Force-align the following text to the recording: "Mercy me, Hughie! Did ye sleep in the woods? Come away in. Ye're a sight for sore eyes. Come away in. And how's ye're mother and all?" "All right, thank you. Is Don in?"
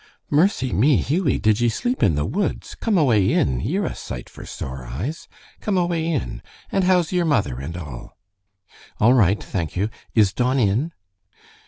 "Mercy 0.31 0.73
me, 0.73 0.97
Hughie! 0.97 1.37
Did 1.37 1.61
ye 1.61 1.69
sleep 1.69 2.01
in 2.01 2.15
the 2.15 2.25
woods? 2.25 2.73
Come 2.73 2.97
away 2.97 3.31
in. 3.31 3.59
Ye're 3.61 3.85
a 3.85 3.93
sight 3.93 4.31
for 4.31 4.47
sore 4.47 4.83
eyes. 4.83 5.27
Come 5.59 5.77
away 5.77 6.07
in. 6.07 6.41
And 6.71 6.85
how's 6.85 7.11
ye're 7.11 7.23
mother 7.23 7.59
and 7.59 7.77
all?" 7.77 8.17
"All 8.99 9.13
right, 9.13 9.37
thank 9.43 9.75
you. 9.75 9.91
Is 10.15 10.33
Don 10.33 10.57
in?" 10.57 10.91